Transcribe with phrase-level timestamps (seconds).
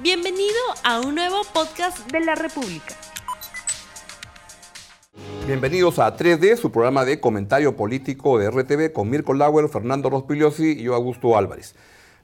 [0.00, 0.54] Bienvenido
[0.84, 2.94] a un nuevo podcast de la República.
[5.44, 10.70] Bienvenidos a 3D, su programa de comentario político de RTV con Mirko Lauer, Fernando Rospigliosi
[10.78, 11.74] y yo, Augusto Álvarez.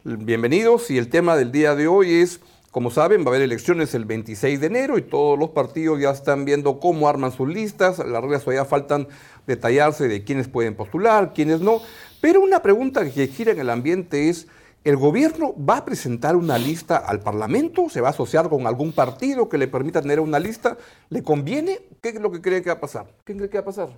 [0.04, 2.38] Bienvenidos y el tema del día de hoy es,
[2.71, 6.11] como saben, va a haber elecciones el 26 de enero y todos los partidos ya
[6.11, 9.09] están viendo cómo arman sus listas, las reglas todavía faltan
[9.48, 11.80] detallarse de quiénes pueden postular, quiénes no,
[12.20, 14.46] pero una pregunta que gira en el ambiente es,
[14.85, 17.89] ¿El gobierno va a presentar una lista al Parlamento?
[17.89, 20.77] ¿Se va a asociar con algún partido que le permita tener una lista?
[21.09, 21.79] ¿Le conviene?
[22.02, 23.06] ¿Qué es lo que cree que va a pasar?
[23.25, 23.89] ¿Qué cree que va a pasar?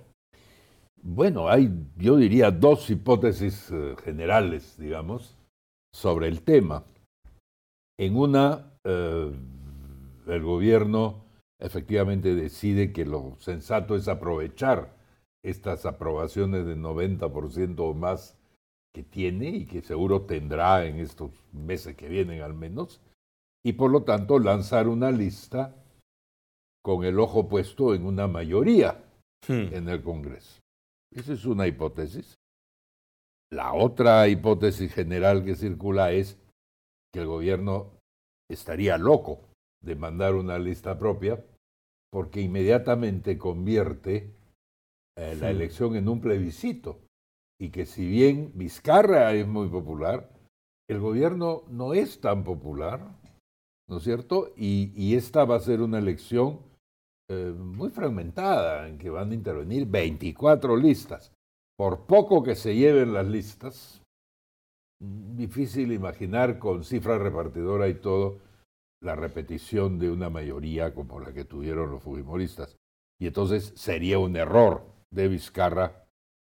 [1.01, 5.37] Bueno, hay, yo diría, dos hipótesis eh, generales, digamos,
[5.93, 6.85] sobre el tema.
[7.99, 9.29] En una, eh,
[10.27, 11.25] el gobierno
[11.59, 14.95] efectivamente decide que lo sensato es aprovechar
[15.43, 18.36] estas aprobaciones de 90% o más
[18.97, 22.99] que tiene y que seguro tendrá en estos meses que vienen al menos,
[23.63, 25.75] y por lo tanto lanzar una lista
[26.83, 29.03] con el ojo puesto en una mayoría
[29.47, 29.71] hmm.
[29.71, 30.61] en el Congreso.
[31.13, 32.33] Esa es una hipótesis.
[33.51, 36.39] La otra hipótesis general que circula es
[37.13, 37.91] que el gobierno
[38.49, 39.41] estaría loco
[39.83, 41.45] de mandar una lista propia
[42.11, 44.33] porque inmediatamente convierte
[45.15, 45.55] eh, la hmm.
[45.55, 47.06] elección en un plebiscito
[47.59, 50.29] y que si bien Vizcarra es muy popular,
[50.89, 53.01] el gobierno no es tan popular,
[53.89, 54.53] ¿no es cierto?
[54.55, 56.59] Y, esta va a ser una elección
[57.29, 61.33] eh, muy fragmentada, en que van a intervenir 24 listas.
[61.77, 64.01] Por poco que se lleven las listas,
[64.99, 68.39] difícil imaginar con cifra repartidora y todo
[69.01, 72.77] la repetición de una mayoría como la que tuvieron los fujimoristas.
[73.19, 76.06] Y entonces sería un error de Vizcarra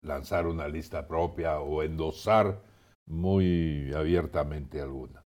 [0.01, 2.61] lanzar una lista propia o endosar
[3.07, 5.23] muy abiertamente alguna.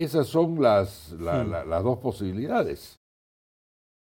[0.00, 2.98] Esas son las, las dos posibilidades.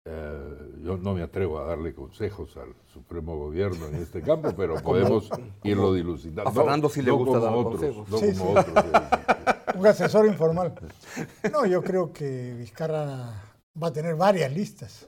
[0.04, 4.74] Eh, yo no me atrevo a darle consejos al Supremo Gobierno en este campo, pero
[4.82, 5.30] podemos
[5.62, 6.50] irlo dilucidando.
[6.50, 8.08] A Fernando sí le gusta dar consejos.
[9.74, 10.74] Un asesor informal.
[11.52, 15.06] No, yo creo que Vizcarra va a tener varias listas.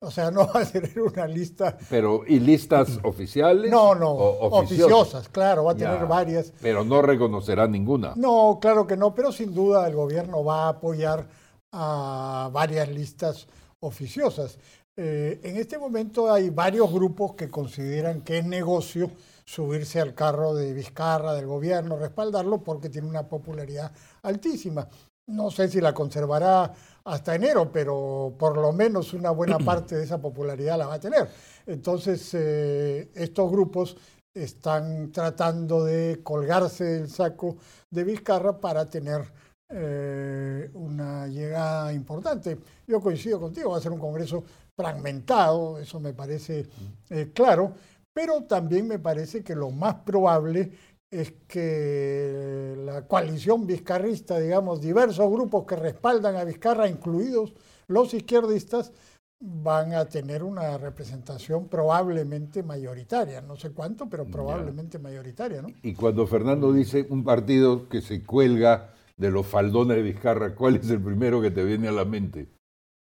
[0.00, 1.76] O sea, no va a tener una lista.
[1.90, 3.70] Pero, ¿y listas oficiales?
[3.70, 5.28] No, no, oficiosas?
[5.28, 6.52] claro, va a tener varias.
[6.60, 8.12] Pero no reconocerá ninguna.
[8.16, 11.26] No, claro que no, pero sin duda el gobierno va a apoyar
[11.72, 13.46] a varias listas
[13.80, 14.58] oficiosas.
[14.96, 19.10] Eh, en este momento hay varios grupos que consideran que es negocio
[19.44, 23.92] subirse al carro de Vizcarra, del gobierno, respaldarlo porque tiene una popularidad
[24.22, 24.88] altísima.
[25.28, 26.72] No sé si la conservará
[27.08, 31.00] hasta enero, pero por lo menos una buena parte de esa popularidad la va a
[31.00, 31.28] tener.
[31.66, 33.96] Entonces, eh, estos grupos
[34.34, 37.56] están tratando de colgarse del saco
[37.90, 39.22] de Vizcarra para tener
[39.70, 42.58] eh, una llegada importante.
[42.86, 44.44] Yo coincido contigo, va a ser un Congreso
[44.76, 46.68] fragmentado, eso me parece
[47.10, 47.74] eh, claro,
[48.12, 50.72] pero también me parece que lo más probable
[51.10, 57.54] es que la coalición vizcarrista, digamos, diversos grupos que respaldan a Vizcarra, incluidos
[57.86, 58.92] los izquierdistas,
[59.40, 65.68] van a tener una representación probablemente mayoritaria, no sé cuánto, pero probablemente mayoritaria, ¿no?
[65.82, 70.76] Y cuando Fernando dice un partido que se cuelga de los faldones de Vizcarra, ¿cuál
[70.76, 72.48] es el primero que te viene a la mente?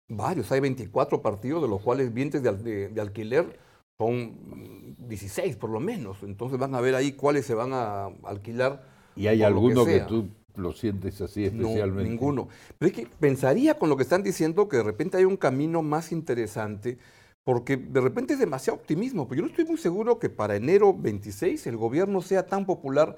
[0.09, 3.57] Varios, hay 24 partidos, de los cuales vientres de alquiler
[3.97, 8.83] son 16 por lo menos, entonces van a ver ahí cuáles se van a alquilar.
[9.15, 12.03] ¿Y hay alguno que, tú lo sientes así especialmente?
[12.03, 12.47] No, ninguno.
[12.77, 15.81] Pero es que pensaría con lo que están diciendo que de repente hay un camino
[15.81, 16.97] más interesante,
[17.43, 20.93] porque de repente es demasiado optimismo, pero yo no estoy muy seguro que para enero
[20.93, 23.17] 26 el gobierno sea tan popular,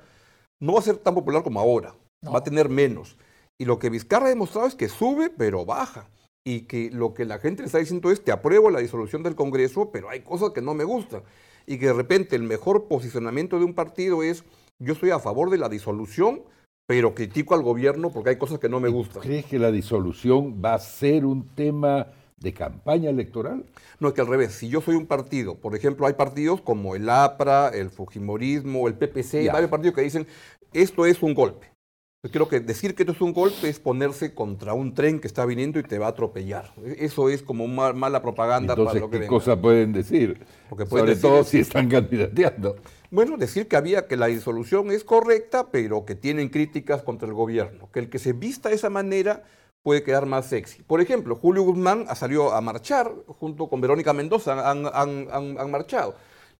[0.60, 3.18] no va a ser tan popular como ahora, va a tener menos.
[3.58, 6.08] Y lo que Vizcarra ha demostrado es que sube, pero baja
[6.48, 9.36] y que lo que la gente le está diciendo es, te apruebo la disolución del
[9.36, 11.24] Congreso, pero hay cosas que no me gustan.
[11.66, 14.46] Y que de repente el mejor posicionamiento de un partido es,
[14.80, 16.44] yo estoy a favor de la disolución,
[16.86, 19.24] pero critico al gobierno porque hay cosas que no me gustan.
[19.24, 22.08] ¿Crees que la disolución va a ser un tema
[22.38, 23.66] de campaña electoral?
[24.00, 26.96] No, es que al revés, si yo soy un partido, por ejemplo, hay partidos como
[26.96, 30.26] el APRA, el Fujimorismo, el PPC, hay varios partidos que dicen,
[30.72, 31.77] esto es un golpe.
[32.24, 35.28] Yo creo que decir que esto es un golpe es ponerse contra un tren que
[35.28, 36.74] está viniendo y te va a atropellar.
[36.98, 40.44] Eso es como mala propaganda para lo que ¿qué cosa pueden decir?
[40.90, 42.78] Sobre todo si están candidateando.
[43.12, 47.36] Bueno, decir que había que la disolución es correcta, pero que tienen críticas contra el
[47.36, 47.90] gobierno.
[47.92, 49.44] Que el que se vista de esa manera
[49.84, 50.82] puede quedar más sexy.
[50.82, 56.16] Por ejemplo, Julio Guzmán ha salido a marchar junto con Verónica Mendoza, han, han marchado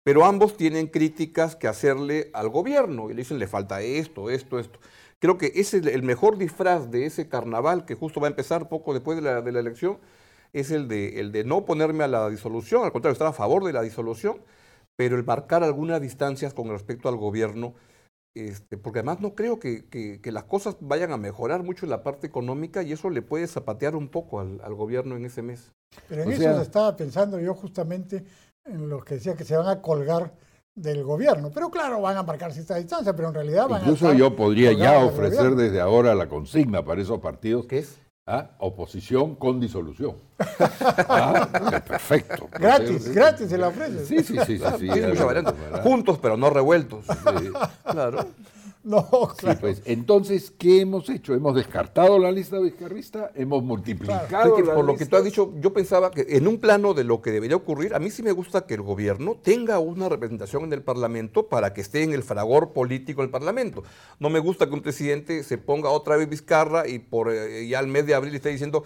[0.08, 4.58] pero ambos tienen críticas que hacerle al gobierno y le dicen le falta esto, esto,
[4.58, 4.78] esto.
[5.20, 8.94] Creo que es el, mejor disfraz de ese carnaval que justo va a empezar poco
[8.94, 9.98] después de la, de la elección,
[10.52, 13.64] es el de, el de no ponerme a la disolución, al contrario, estar a favor
[13.64, 14.40] de la disolución,
[14.96, 17.74] pero el marcar algunas distancias con respecto al gobierno,
[18.34, 22.26] este, porque además no creo que, las cosas vayan a mejorar mucho en la parte
[22.26, 25.72] económica y eso le puede zapatear un poco al, gobierno en ese mes.
[26.08, 28.24] Pero en eso estaba pensando yo justamente
[28.64, 30.34] en lo que decía que se van a colgar
[30.82, 31.50] del gobierno.
[31.52, 34.12] Pero claro, van a marcarse esta distancia, pero en realidad van Incluso a...
[34.12, 37.66] Incluso yo podría ya ofrecer desde ahora la consigna para esos partidos.
[37.66, 37.98] ¿Qué es?
[38.26, 38.50] ¿Ah?
[38.58, 40.16] Oposición con disolución.
[41.10, 41.48] Ah,
[41.86, 42.48] perfecto.
[42.52, 44.04] Gratis, gratis se la ofrece.
[44.04, 44.58] Sí, sí, sí.
[44.58, 44.88] sí, sí,
[45.82, 47.06] Juntos, pero no revueltos.
[47.90, 48.26] claro.
[48.98, 49.06] No,
[49.36, 49.54] claro.
[49.54, 51.34] Sí, pues, entonces, ¿qué hemos hecho?
[51.34, 54.54] Hemos descartado la lista vizcarrista, hemos multiplicado.
[54.64, 57.30] por lo que tú has dicho, yo pensaba que en un plano de lo que
[57.30, 60.82] debería ocurrir, a mí sí me gusta que el gobierno tenga una representación en el
[60.82, 63.82] Parlamento para que esté en el fragor político del Parlamento.
[64.20, 67.80] No me gusta que un presidente se ponga otra vez Vizcarra y por eh, ya
[67.80, 68.84] al mes de abril esté diciendo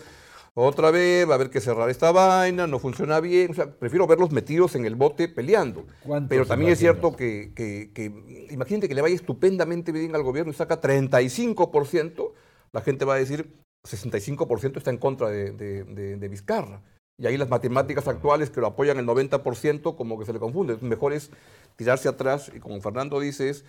[0.54, 3.50] otra vez va a haber que cerrar esta vaina, no funciona bien.
[3.50, 5.86] O sea, prefiero verlos metidos en el bote peleando.
[6.28, 10.54] Pero también es cierto que, que, imagínate que le vaya estupendamente bien al gobierno y
[10.54, 12.32] saca 35%,
[12.72, 16.82] la gente va a decir 65% está en contra de, Vizcarra.
[17.18, 20.76] Y ahí las matemáticas actuales que lo apoyan el 90% como que se le confunde.
[20.80, 21.30] Mejor es
[21.76, 23.64] tirarse atrás y como Fernando dice es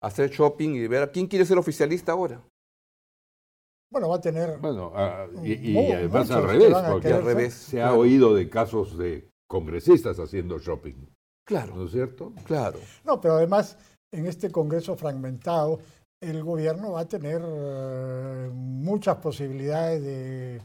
[0.00, 2.42] hacer shopping y ver a quién quiere ser oficialista ahora.
[3.92, 4.58] Bueno, va a tener.
[4.58, 9.28] Bueno, ah, y, además al revés, porque al revés se ha oído de casos de
[9.46, 10.94] congresistas haciendo shopping.
[11.44, 11.76] Claro.
[11.76, 12.32] ¿No es cierto?
[12.44, 12.78] Claro.
[13.04, 13.76] No, pero además,
[14.10, 15.78] en este Congreso fragmentado,
[16.22, 20.62] el gobierno va a tener eh, muchas posibilidades de,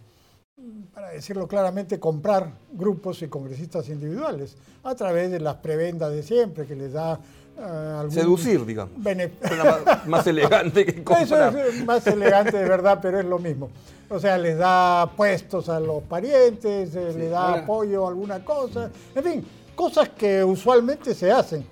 [0.94, 6.66] para decirlo claramente, comprar grupos y congresistas individuales a través de las prebendas de siempre
[6.66, 7.20] que les da
[7.58, 8.94] Uh, Seducir, digamos.
[10.06, 11.56] más, elegante que comprar.
[11.56, 13.70] Eso es más elegante de verdad, pero es lo mismo.
[14.10, 18.92] O sea, les da puestos a los parientes, eh, les da apoyo a alguna cosa.
[19.16, 19.46] En fin,
[19.76, 21.66] cosas que usualmente se hacen.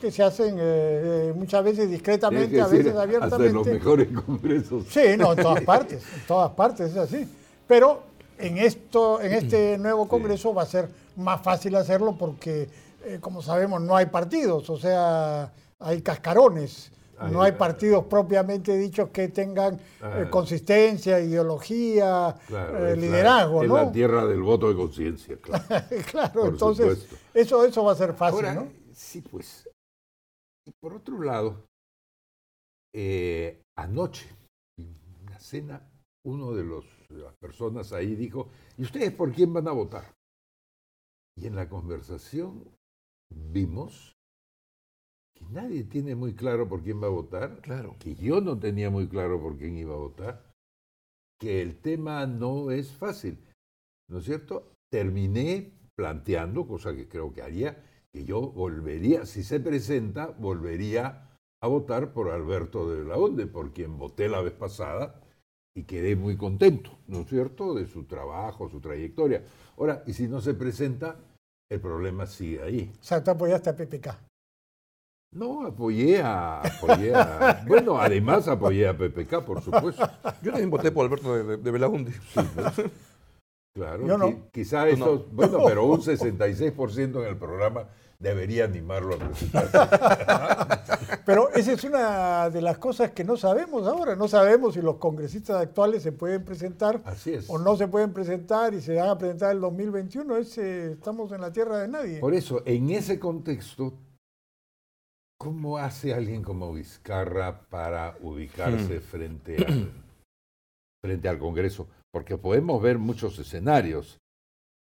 [0.00, 3.46] Que se hacen eh, eh, muchas veces discretamente, a veces abiertamente.
[3.46, 4.84] Hasta los mejores congresos.
[4.88, 6.02] Sí, no, en todas partes.
[6.14, 7.28] En todas partes es así.
[7.66, 8.02] Pero
[8.38, 12.68] en, esto, en este nuevo congreso va a ser más fácil hacerlo porque
[13.04, 16.92] eh, como sabemos, no hay partidos, o sea, hay cascarones.
[17.30, 23.62] no hay partidos propiamente dichos que tengan eh, consistencia, ideología, eh, liderazgo.
[23.64, 23.78] ¿no?
[23.78, 25.64] Es la tierra del voto de conciencia, claro.
[26.10, 28.68] claro, entonces eso, eso va a ser fácil, ¿no?
[28.92, 29.68] Sí, pues.
[30.66, 31.64] Y por otro lado,
[33.76, 34.28] anoche,
[34.78, 35.88] en una cena,
[36.24, 40.12] uno de, los, de las personas ahí dijo, ¿y ustedes por quién van a votar?
[41.36, 42.64] Y en la conversación
[43.36, 44.16] vimos
[45.34, 47.96] que nadie tiene muy claro por quién va a votar, claro.
[47.98, 50.52] que yo no tenía muy claro por quién iba a votar,
[51.40, 53.38] que el tema no es fácil,
[54.08, 54.72] ¿no es cierto?
[54.90, 57.82] Terminé planteando, cosa que creo que haría,
[58.12, 61.28] que yo volvería, si se presenta, volvería
[61.62, 65.20] a votar por Alberto de la Onde, por quien voté la vez pasada
[65.74, 69.44] y quedé muy contento, ¿no es cierto?, de su trabajo, su trayectoria.
[69.78, 71.18] Ahora, y si no se presenta,
[71.72, 72.92] el problema sigue ahí.
[73.00, 74.08] O sea, tú apoyaste a PPK.
[75.32, 80.06] No, apoyé a, apoyé a, Bueno, además apoyé a PPK, por supuesto.
[80.42, 82.12] Yo también voté por Alberto de, de
[83.74, 84.50] claro, Yo no.
[84.52, 87.88] quizá eso, bueno, pero un 66% en el programa
[88.22, 89.78] debería animarlo a presentarse.
[91.26, 94.16] Pero esa es una de las cosas que no sabemos ahora.
[94.16, 97.02] No sabemos si los congresistas actuales se pueden presentar
[97.48, 100.36] o no se pueden presentar y se van a presentar el 2021.
[100.36, 102.20] estamos en la tierra de nadie.
[102.20, 103.94] Por eso, en ese contexto,
[105.38, 109.02] ¿cómo hace alguien como Vizcarra para ubicarse hmm.
[109.02, 109.56] frente,
[111.02, 111.88] frente al Congreso?
[112.12, 114.21] Porque podemos ver muchos escenarios.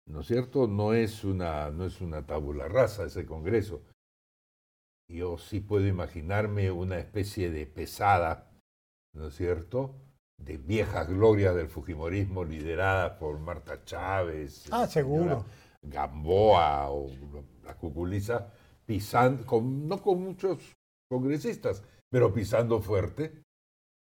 [0.06, 0.66] ¿No es cierto?
[0.66, 3.82] No es una, no es una tabula rasa ese Congreso.
[5.08, 8.50] Yo sí puedo imaginarme una especie de pesada,
[9.14, 9.94] ¿no es cierto?
[10.38, 14.68] De viejas glorias del Fujimorismo liderada por Marta Chávez.
[14.70, 15.44] Ah, seguro.
[15.82, 17.08] Gamboa o
[17.64, 18.52] la Cuculiza,
[18.86, 20.74] pisando, con, no con muchos
[21.10, 23.42] congresistas, pero pisando fuerte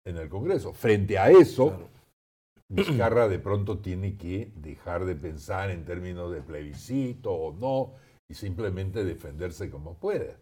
[0.05, 0.73] en el Congreso.
[0.73, 1.89] Frente a eso,
[2.73, 7.95] Vizcarra de pronto tiene que dejar de pensar en términos de plebiscito o no
[8.29, 10.39] y simplemente defenderse como pueda,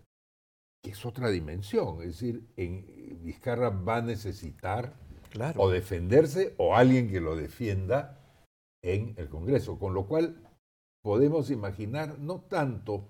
[0.83, 2.03] que es otra dimensión.
[2.03, 2.86] Es decir, en,
[3.24, 4.93] Vizcarra va a necesitar
[5.55, 8.19] o defenderse o alguien que lo defienda
[8.83, 10.36] en el Congreso, con lo cual
[11.03, 13.09] podemos imaginar no tanto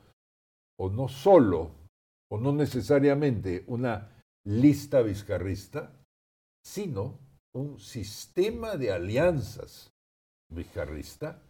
[0.80, 1.72] o no solo
[2.32, 5.92] o no necesariamente una lista vizcarrista,
[6.64, 7.20] sino
[7.56, 9.90] un sistema de alianzas
[10.52, 11.42] vizcarrista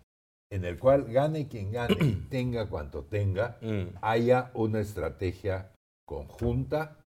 [0.52, 3.98] en el cual gane quien gane y tenga cuanto tenga, Mm.
[4.02, 5.74] haya una estrategia
[6.08, 7.04] conjunta,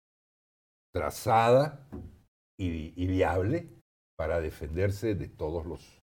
[0.93, 1.88] trazada
[2.60, 3.69] y, y viable
[4.17, 6.00] para defenderse de todos los,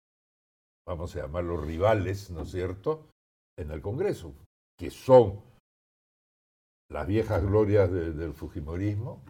[0.86, 3.08] vamos a llamarlos rivales, ¿no es cierto?,
[3.58, 4.34] en el Congreso,
[4.78, 5.42] que son
[6.90, 9.22] las viejas glorias de- del Fujimorismo,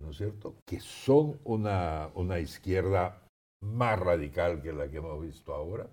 [0.00, 3.20] ¿no es cierto?, que son una, una izquierda
[3.62, 5.88] más radical que la que hemos visto ahora.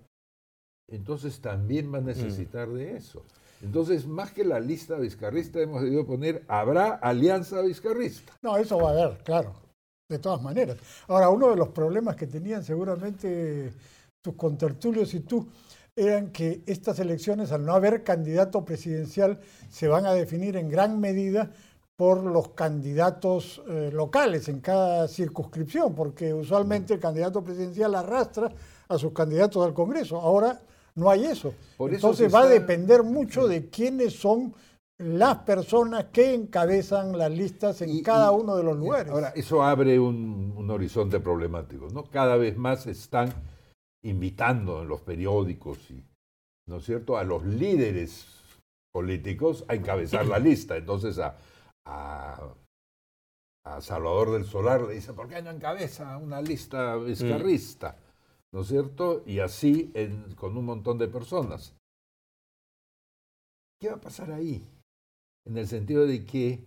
[0.88, 3.24] Entonces también va a necesitar de eso.
[3.62, 8.32] Entonces, más que la lista vizcarrista, hemos debido poner, habrá alianza vizcarrista.
[8.42, 9.54] No, eso va a haber, claro,
[10.10, 10.76] de todas maneras.
[11.06, 13.72] Ahora, uno de los problemas que tenían seguramente
[14.20, 15.46] tus contertulios y tú
[15.94, 19.40] eran que estas elecciones, al no haber candidato presidencial,
[19.70, 21.52] se van a definir en gran medida
[21.96, 28.50] por los candidatos eh, locales en cada circunscripción, porque usualmente el candidato presidencial arrastra
[28.88, 30.20] a sus candidatos al Congreso.
[30.20, 30.60] Ahora
[30.94, 31.54] no hay eso.
[31.76, 34.54] Por Entonces va a depender mucho de quiénes son
[34.98, 39.12] las personas que encabezan las listas en Y- cada y- uno de los lugares.
[39.12, 42.04] Ahora, eso abre un, un horizonte problemático, ¿no?
[42.04, 43.32] Cada vez más están
[44.04, 46.04] invitando en los periódicos, y,
[46.68, 48.26] ¿no es cierto?, a los líderes
[48.92, 50.76] políticos a encabezar la lista.
[50.76, 51.36] Entonces a,
[51.86, 52.54] a,
[53.80, 57.96] Salvador del Solar le dice, ¿por qué no encabeza una lista vizcarrista?
[58.52, 59.22] ¿No es cierto?
[59.24, 59.92] Y así
[60.36, 61.74] con un montón de personas.
[63.80, 64.68] ¿Qué va a pasar ahí?
[65.46, 66.64] En el sentido de que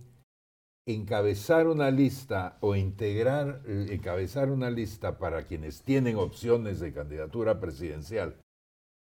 [0.88, 7.60] encabezar una lista o integrar, eh, encabezar una lista para quienes tienen opciones de candidatura
[7.60, 8.40] presidencial,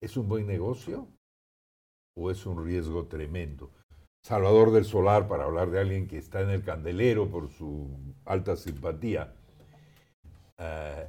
[0.02, 1.08] ¿es un buen negocio
[2.16, 3.70] o es un riesgo tremendo?
[4.26, 7.86] Salvador del Solar, para hablar de alguien que está en el candelero por su
[8.24, 9.32] alta simpatía,
[10.58, 11.06] eh,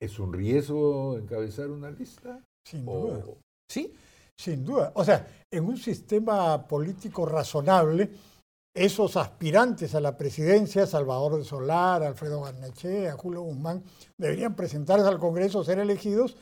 [0.00, 2.42] ¿es un riesgo encabezar una lista?
[2.66, 3.24] Sin O- duda.
[3.70, 3.94] ¿Sí?
[4.34, 4.92] Sin duda.
[4.94, 8.08] O sea, en un sistema político razonable,
[8.74, 13.82] esos aspirantes a la presidencia, Salvador del Solar, Alfredo Barnechea, Julio Guzmán,
[14.16, 16.34] deberían presentarse al Congreso, ser elegidos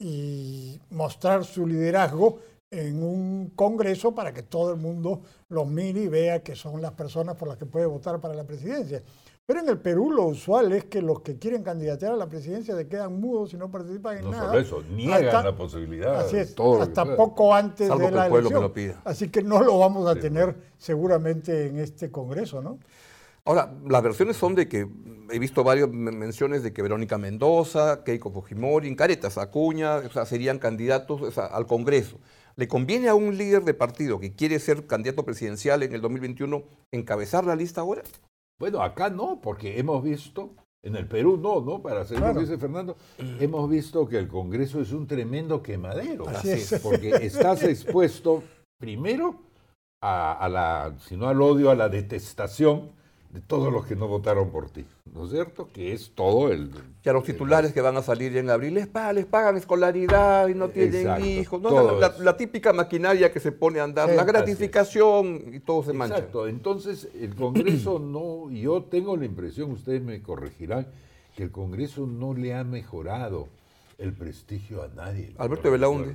[0.00, 2.40] y mostrar su liderazgo
[2.80, 6.92] en un Congreso para que todo el mundo los mire y vea que son las
[6.92, 9.02] personas por las que puede votar para la presidencia.
[9.46, 12.74] Pero en el Perú lo usual es que los que quieren candidatear a la presidencia
[12.74, 14.46] se quedan mudos y no participan en No nada.
[14.46, 16.20] solo eso, niegan Hasta- la posibilidad.
[16.20, 18.62] Así es, todo hasta poco antes Salvo de que la el pueblo me elección.
[18.62, 19.02] lo pida.
[19.04, 22.78] Así que no lo vamos a Sí, tener seguramente en este Congreso, ¿no?
[23.46, 24.88] Ahora, las versiones son de que
[25.30, 30.24] he visto varias men- menciones de que Verónica Mendoza, Keiko Fujimori, Caretas Acuña, o sea,
[30.24, 32.16] serían candidatos o sea, al Congreso.
[32.56, 36.62] ¿Le conviene a un líder de partido que quiere ser candidato presidencial en el 2021
[36.92, 38.02] encabezar la lista ahora?
[38.60, 41.82] Bueno, acá no, porque hemos visto, en el Perú no, ¿no?
[41.82, 42.34] Para hacer lo Claro.
[42.34, 42.96] que dice Fernando,
[43.40, 46.28] hemos visto que el Congreso es un tremendo quemadero.
[46.28, 46.80] Así es.
[46.80, 48.44] Porque estás expuesto
[48.78, 49.40] primero
[50.00, 52.92] a, a la, si no al odio, a la detestación
[53.34, 55.68] de todos los que no votaron por ti, ¿no es cierto?
[55.72, 56.70] Que es todo el...
[57.04, 60.46] Y a los titulares que van a salir en abril, les, pa- les pagan escolaridad
[60.46, 61.60] y no tienen Exacto, hijos.
[61.60, 61.68] ¿no?
[61.68, 64.28] todo La, la típica maquinaria que se pone a andar, Sí, la es.
[64.28, 66.18] gratificación y todo se mancha.
[66.18, 70.86] Exacto, entonces el Congreso no, yo tengo la impresión, ustedes me corregirán,
[71.36, 73.48] que el Congreso no le ha mejorado
[73.98, 75.34] el prestigio a nadie.
[75.38, 76.14] Alberto Belaúnde.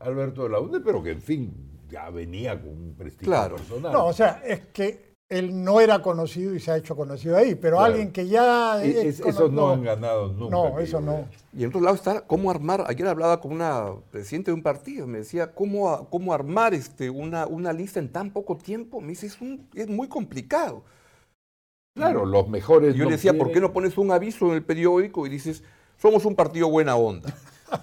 [0.00, 1.52] Alberto Belaúnde, pero que en fin,
[1.88, 3.54] ya venía con un prestigio Claro.
[3.56, 3.92] personal.
[3.92, 7.54] No, o sea, es que él no era conocido y se ha hecho conocido ahí,
[7.54, 7.92] pero Claro.
[7.92, 8.82] alguien que ya...
[8.82, 10.56] Es esos no, han ganado nunca.
[10.56, 11.12] No, eso no.
[11.12, 11.30] vea.
[11.52, 15.06] Y en otro lado está cómo armar, ayer hablaba con una presidente de un partido,
[15.06, 19.00] me decía, ¿cómo, cómo armar este, una, una lista en tan poco tiempo?
[19.02, 20.82] Me dice, es, un- es muy complicado.
[21.94, 22.94] Claro, los mejores.
[22.94, 25.30] Y yo no le decía, ¿por qué no pones un aviso en el periódico y
[25.30, 25.62] dices,
[25.96, 27.34] somos un partido buena onda,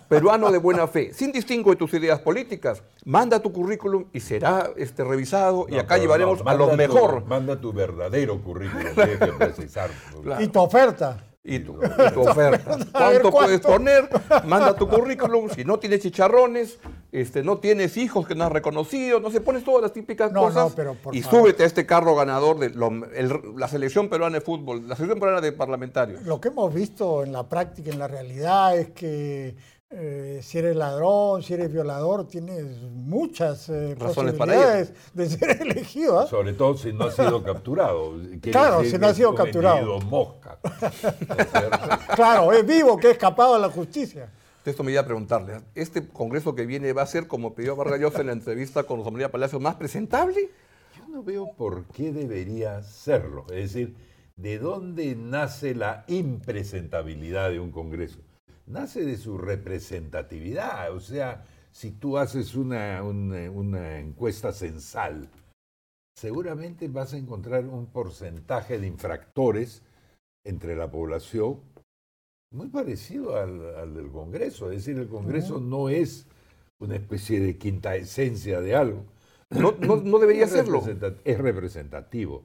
[0.07, 4.69] peruano de buena fe, sin distingo de tus ideas políticas, manda tu currículum y será
[4.77, 7.25] este, revisado y acá llevaremos no, a tu- mejor.
[7.25, 9.89] manda tu verdadero currículum, tienes que precisar.
[10.23, 10.43] Claro.
[10.43, 11.23] Y tu oferta.
[11.47, 12.75] Y tu, y tu oferta.
[12.91, 14.09] ¿Cuánto puedes poner?
[14.45, 15.47] Manda tu currículum.
[15.51, 16.79] Si no tienes chicharrones,
[17.11, 20.41] este, no tienes hijos que no has reconocido, no se pones todas las típicas No,
[20.41, 20.69] cosas.
[20.71, 21.41] no, pero por y favor.
[21.41, 25.19] súbete a este carro ganador de lo- el- la selección peruana de fútbol, la selección
[25.19, 26.23] peruana de parlamentarios.
[26.23, 29.55] Lo que hemos visto en la práctica, en la realidad, es que
[29.91, 35.61] eh, si eres ladrón, si eres violador, tienes muchas eh, Razones para posibilidades de ser
[35.61, 36.19] elegido.
[36.19, 36.27] ¿ah?
[36.27, 38.13] Sobre todo si no ha sido capturado.
[38.41, 39.99] Claro, si no que ha es sido capturado.
[40.01, 40.57] mosca.
[42.15, 44.29] Claro, es vivo, que ha escapado a la justicia.
[44.65, 47.99] Esto me iba a preguntarle, ¿este congreso que viene va a ser, como pidió Vargas
[47.99, 50.49] Llosa en la entrevista con José María Palacio, más presentable?
[50.97, 53.45] Yo no veo por qué debería serlo.
[53.51, 53.95] Es decir,
[54.35, 58.17] ¿de dónde nace la impresentabilidad de un Congreso?
[58.67, 60.91] Nace de su representatividad.
[60.91, 65.29] O sea, si tú haces una, una, una encuesta censal,
[66.15, 69.83] seguramente vas a encontrar un porcentaje de infractores
[70.43, 71.59] entre la población
[72.51, 74.71] muy parecido al, al del Congreso.
[74.71, 76.27] Es decir, el Congreso no es
[76.79, 79.05] una especie de quinta esencia de algo.
[79.49, 80.81] No, no, no debería Es serlo.
[81.23, 82.43] Es representativo,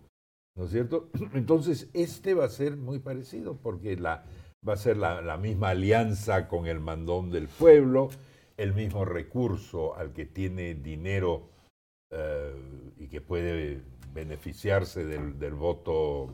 [0.57, 1.11] ¿no es cierto?
[1.35, 4.25] Entonces, este va a ser muy parecido porque la,
[4.67, 8.11] va a ser la, la misma alianza con el mandón del pueblo,
[8.57, 11.49] el mismo recurso al que tiene dinero
[12.11, 13.81] eh, y que puede
[14.13, 16.29] beneficiarse del, del voto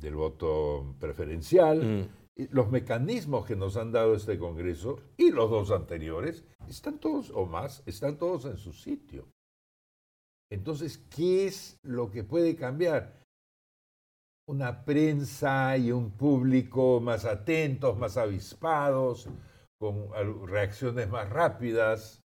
[0.00, 1.82] del voto preferencial.
[1.82, 2.46] Mm.
[2.52, 7.44] Los mecanismos que nos han dado este Congreso y los dos anteriores están todos, o
[7.44, 9.28] más, están todos en su sitio.
[10.50, 13.19] Entonces, ¿qué es lo que puede cambiar?
[14.50, 19.28] Una prensa y un público más atentos, más avispados,
[19.78, 20.08] con
[20.48, 22.20] reacciones más rápidas.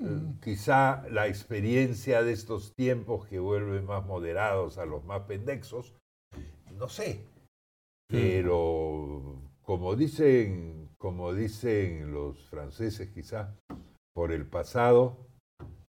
[0.00, 5.94] Eh, quizá la experiencia de estos tiempos que vuelven más moderados a los más pendexos,
[6.72, 7.26] no sé,
[8.08, 13.54] pero como dicen, como dicen los franceses quizá,
[14.14, 15.18] por el pasado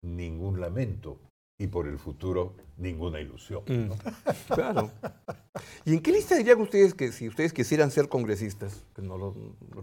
[0.03, 1.19] ningún lamento
[1.59, 3.63] y por el futuro ninguna ilusión.
[3.67, 3.95] Mm, ¿no?
[4.55, 4.91] Claro.
[5.85, 8.85] ¿Y en qué lista dirían ustedes que si ustedes quisieran ser congresistas?
[8.95, 9.35] Que no lo-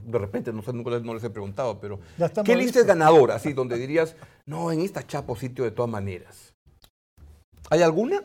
[0.03, 1.99] de repente, no sé, nunca les, no les he preguntado, pero
[2.43, 3.35] ¿qué lista es ganadora?
[3.35, 6.53] Así, donde dirías, no, en esta chapo sitio de todas maneras.
[7.69, 8.21] ¿Hay alguna?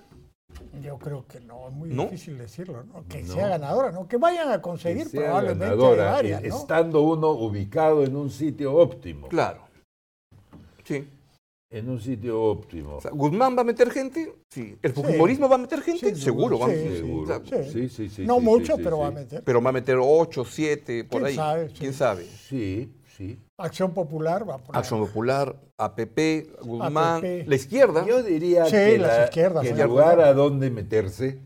[0.82, 2.04] Yo creo que no, es muy ¿No?
[2.04, 3.04] difícil decirlo, ¿no?
[3.06, 3.34] Que No.
[3.34, 4.08] sea ganadora, ¿no?
[4.08, 6.56] Que vayan a Que conseguir sea probablemente ganadora, varias, ¿no?
[6.56, 9.28] estando uno ubicado en un sitio óptimo.
[9.28, 9.60] Claro.
[10.84, 11.08] Sí.
[11.70, 12.96] En un sitio óptimo.
[12.96, 14.32] O sea, ¿Guzmán va a meter gente?
[14.50, 14.78] Sí.
[14.82, 16.12] ¿El fujimorismo va a meter gente?
[16.12, 16.58] Duda, Seguro.
[16.60, 16.90] va a sí, meter.
[16.92, 16.96] sí.
[16.98, 17.44] Seguro.
[17.44, 17.72] Sí.
[17.72, 18.24] Sí, sí, sí.
[18.26, 19.14] no sí, mucho, sí, pero sí, va a sí.
[19.16, 19.42] meter.
[19.42, 21.34] Pero va a meter 8, 7, por ¿Quién ahí.
[21.34, 21.68] sabe?
[21.70, 21.74] Sí.
[21.78, 22.24] ¿Quién sabe?
[22.24, 23.38] Sí, sí.
[23.58, 24.78] Acción Popular va a poner.
[24.78, 26.18] Acción Popular, APP,
[26.62, 27.48] Guzmán, APP.
[27.48, 28.06] la izquierda.
[28.06, 31.40] Yo diría Sí, que, las la- izquierdas, que el lugar a donde meterse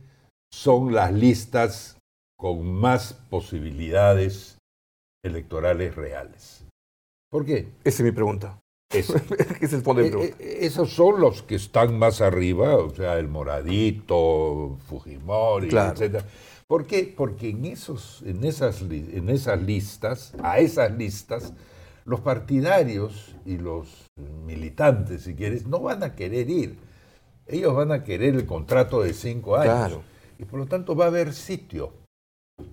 [0.53, 1.97] son las listas
[2.37, 4.59] con más posibilidades
[5.25, 6.65] electorales reales.
[7.31, 7.69] ¿Por qué?
[7.85, 8.59] Esa es mi pregunta.
[8.91, 9.15] Eso.
[9.39, 12.77] Ese es el fondo de mi Eh, eh, esos son los que están más arriba,
[12.77, 15.93] o sea, el Moradito, Fujimori, Claro.
[15.93, 16.25] etcétera.
[16.67, 17.13] ¿Por qué?
[17.17, 21.53] Porque en, esos, en, esas, en esas listas, a esas listas,
[22.05, 23.89] los partidarios y los
[24.47, 26.79] militantes, si quieres, no van a querer ir.
[27.47, 29.75] Ellos van a querer el contrato de cinco años.
[29.75, 30.03] Claro.
[30.39, 31.93] Y por lo tanto va a haber sitio.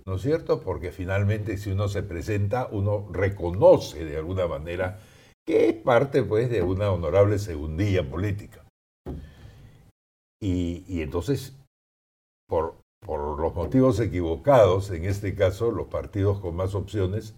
[0.06, 0.62] ¿No es cierto?
[0.62, 5.00] Porque finalmente si uno se presenta, uno reconoce de alguna manera
[5.48, 8.64] que es parte pues de una honorable segundilla política.
[10.42, 11.56] Y, y entonces,
[12.48, 17.34] por, por los motivos equivocados, en este caso, los partidos con más opciones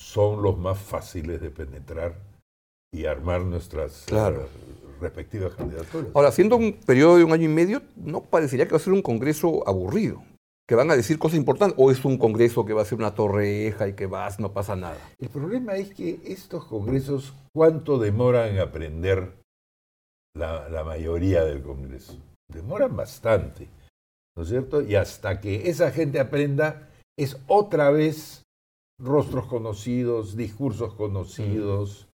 [0.00, 2.14] son los más fáciles de penetrar
[2.94, 4.42] y armar nuestras Claro.
[4.42, 4.46] eh,
[5.00, 6.10] respectivas candidaturas.
[6.14, 8.92] Ahora, siendo un periodo de un año y medio, no parecería que va a ser
[8.92, 10.22] un congreso aburrido,
[10.72, 13.14] que van a decir cosas importantes, o es un congreso que va a ser una
[13.14, 14.96] torreja y que vas, no pasa nada.
[15.18, 19.34] El problema es que estos congresos, ¿cuánto demoran en aprender
[20.34, 22.16] la, la mayoría del congreso?
[22.50, 23.68] Demoran bastante,
[24.34, 24.80] ¿no es cierto?
[24.80, 28.42] Y hasta que esa gente aprenda, es otra vez
[28.98, 32.08] rostros conocidos, discursos conocidos.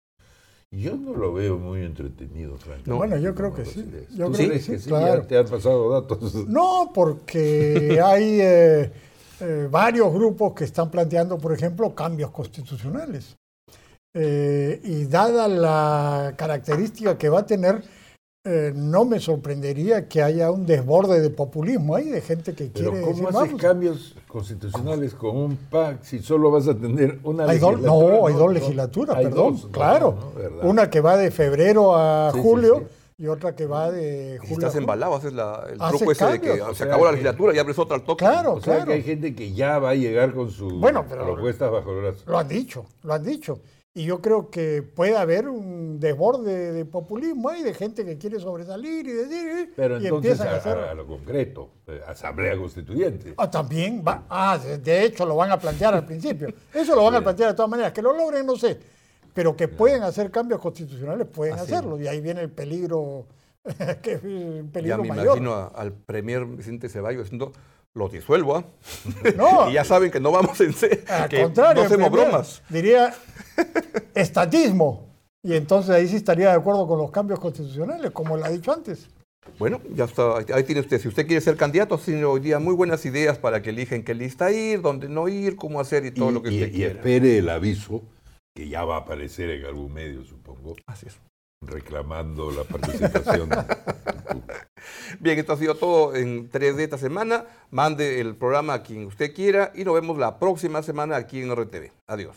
[0.71, 2.91] Yo no lo veo muy entretenido, francamente.
[2.91, 2.97] No.
[2.97, 3.89] Bueno, yo creo que sí.
[4.11, 4.89] Yo ¿Tú creo crees que sí, sí?
[4.89, 5.23] claro.
[5.23, 6.35] Ya te han pasado datos.
[6.49, 8.93] No, porque hay eh,
[9.41, 13.37] eh, varios grupos que están planteando, por ejemplo, cambios constitucionales.
[14.13, 17.83] Eh, y dada la característica que va a tener,
[18.51, 22.93] eh, no me sorprendería que haya un desborde de populismo ahí, de gente que Pero
[22.93, 23.61] quiere ¿cómo decir, haces vamos.
[23.63, 27.87] cambios constitucionales con un PAC si solo vas a tener una Hay legislatura?
[28.19, 30.33] no, hay dos legislaturas, hay perdón, dos, claro.
[30.63, 32.85] Una que va de febrero a Sí, julio
[33.17, 33.25] sí.
[33.25, 36.13] y otra que va de Si julio a estás embalado, haces la- el Hace truco
[36.13, 38.25] ese de que o se sea acabó la legislatura y abres otra al toque.
[38.25, 38.89] Claro, O sea claro.
[38.89, 42.01] que hay gente que ya va a llegar con sus Bueno, pero- propuestas bajo el
[42.03, 42.23] brazo.
[42.27, 43.59] Lo han dicho, lo han dicho.
[43.99, 48.39] Y yo creo que puede haber un desborde de populismo ahí, de gente que quiere
[48.39, 50.79] sobresalir y decir, Pero y entonces a, a, hacer...
[50.79, 53.35] a- a lo concreto, eh, Asamblea Constituyente.
[53.37, 56.47] Ah, también va, ah, de, hecho lo van a plantear al principio.
[56.73, 57.91] Eso lo van a plantear de todas maneras.
[57.93, 58.79] Que lo logren, no sé.
[59.35, 62.01] Pero que pueden hacer cambios constitucionales, pueden Así hacerlo.
[62.01, 63.27] Y ahí viene el peligro,
[64.03, 65.25] que es un Ya me mayor.
[65.27, 67.51] imagino a- al premier Vicente Ceballos diciendo,
[67.95, 68.65] los disuelvo, ¿ah?".
[69.37, 69.69] No.
[69.71, 72.63] y ya saben que no vamos en se- Al contrario, no hacemos bromas.
[72.69, 73.13] Diría
[74.21, 75.09] estatismo.
[75.43, 78.73] Y entonces ahí sí estaría de acuerdo con los cambios constitucionales, como él ha dicho
[78.73, 79.09] antes.
[79.59, 81.01] Bueno, ya está, ahí tiene usted.
[81.01, 84.15] Si usted quiere ser candidato, tiene hoy día muy buenas ideas para que eligen qué
[84.15, 86.73] lista ir, dónde no ir, cómo hacer y todo y, lo que y- usted y
[86.77, 86.95] quiera.
[86.95, 88.03] espere el aviso,
[88.55, 91.17] que ya va a aparecer en algún medio, supongo, Así es.
[91.65, 93.49] reclamando la participación.
[95.21, 97.47] Bien, esto ha sido todo en 3D esta semana.
[97.71, 101.55] Mande el programa a quien usted quiera y nos vemos la próxima semana aquí en
[101.55, 101.91] RTV.
[102.09, 102.37] Adiós.